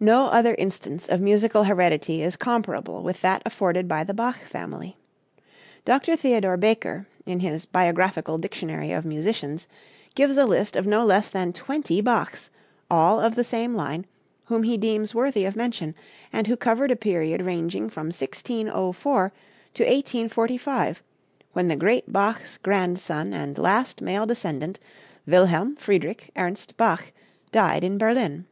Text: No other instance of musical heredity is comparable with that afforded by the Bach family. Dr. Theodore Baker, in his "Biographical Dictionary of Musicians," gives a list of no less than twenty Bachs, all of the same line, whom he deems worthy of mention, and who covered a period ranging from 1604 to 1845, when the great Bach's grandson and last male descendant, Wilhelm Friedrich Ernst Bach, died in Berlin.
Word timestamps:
No 0.00 0.26
other 0.26 0.54
instance 0.58 1.08
of 1.08 1.22
musical 1.22 1.64
heredity 1.64 2.22
is 2.22 2.36
comparable 2.36 3.02
with 3.02 3.22
that 3.22 3.40
afforded 3.46 3.88
by 3.88 4.04
the 4.04 4.12
Bach 4.12 4.40
family. 4.40 4.98
Dr. 5.86 6.14
Theodore 6.14 6.58
Baker, 6.58 7.06
in 7.24 7.40
his 7.40 7.64
"Biographical 7.64 8.36
Dictionary 8.36 8.92
of 8.92 9.06
Musicians," 9.06 9.66
gives 10.14 10.36
a 10.36 10.44
list 10.44 10.76
of 10.76 10.86
no 10.86 11.06
less 11.06 11.30
than 11.30 11.54
twenty 11.54 12.02
Bachs, 12.02 12.50
all 12.90 13.18
of 13.18 13.34
the 13.34 13.42
same 13.44 13.74
line, 13.74 14.04
whom 14.44 14.62
he 14.64 14.76
deems 14.76 15.14
worthy 15.14 15.46
of 15.46 15.56
mention, 15.56 15.94
and 16.34 16.46
who 16.46 16.54
covered 16.54 16.90
a 16.90 16.94
period 16.94 17.40
ranging 17.40 17.88
from 17.88 18.08
1604 18.08 19.32
to 19.72 19.82
1845, 19.82 21.02
when 21.54 21.68
the 21.68 21.76
great 21.76 22.12
Bach's 22.12 22.58
grandson 22.58 23.32
and 23.32 23.56
last 23.56 24.02
male 24.02 24.26
descendant, 24.26 24.78
Wilhelm 25.26 25.76
Friedrich 25.76 26.30
Ernst 26.36 26.76
Bach, 26.76 27.10
died 27.52 27.82
in 27.82 27.96
Berlin. 27.96 28.44